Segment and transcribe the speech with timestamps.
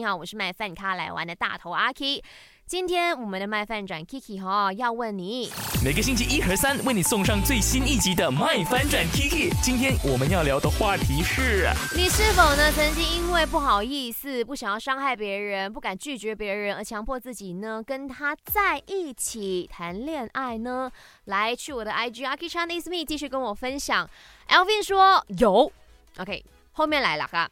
[0.00, 2.24] 你好，我是卖饭咖来玩的大头阿 K。
[2.66, 5.52] 今天我们的卖饭转 Kiki 哈要问你，
[5.84, 9.52] 每个星期一和三为你送上最新一集的卖翻转 Kiki。
[9.62, 20.90] 今天我们要聊的话题是，你是否呢曾经因为不好意思、不想要伤害别人、不敢拒绝别人而强迫自己呢跟他在一起谈恋爱呢？
[21.26, 24.08] 来，去我的 IG Aki Chinese Me 继续跟我分享。
[24.48, 25.70] Alvin 说有
[26.16, 26.42] ，OK，
[26.72, 27.50] 后面来了哈。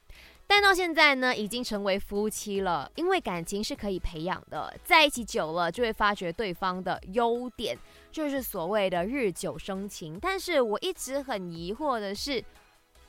[0.50, 2.90] 但到现在呢，已经成为夫妻了。
[2.96, 7.78] 因为感情是可以培养的，在一起久了就会发觉对方的优点，
[8.10, 10.18] 就是所谓的日久生情。
[10.18, 12.42] 但是我一直很疑惑的是，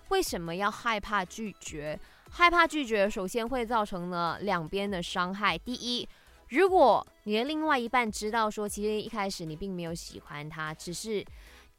[0.10, 1.98] 为什么要害怕拒绝？
[2.30, 5.58] 害怕拒绝，首先会造成了两边的伤害。
[5.58, 6.06] 第一，
[6.50, 11.26] 如果你的另外一半知道说，其实一开始你并没有喜欢他，只是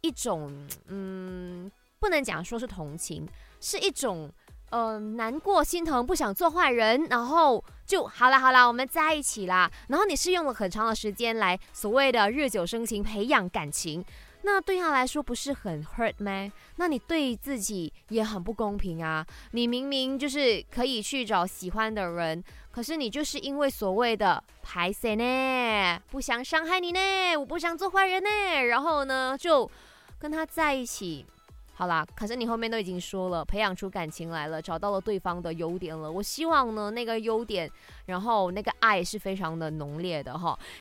[0.01, 3.29] 一种嗯，不能讲说是同情，
[3.61, 4.33] 是一种。
[4.71, 9.71] 呃，难过、心疼，不想做坏人，然后就好了，好了，我们在一起啦。
[9.89, 14.05] 然后你是用了很长的时间来所谓的日久生情，培养感情，
[14.43, 16.51] 那对他来说不是很 hurt 吗？
[16.77, 19.27] 那你对自己也很不公平啊！
[19.51, 26.01] 你明明就是可以去找喜欢的人，可是你就是因为所谓的排谁呢？
[26.13, 27.37] 不想伤害你呢？
[27.37, 28.63] 我不想做坏人呢？
[28.69, 29.69] 然后呢，就
[30.21, 31.27] 跟他在一起。
[31.81, 36.13] 好啦，可是你后面都已经说了，培养出感情来了，找到了对方的优点了。
[36.13, 37.71] 我希望呢，那个优点，
[38.05, 40.59] 然后那个爱是非常的浓烈的哈。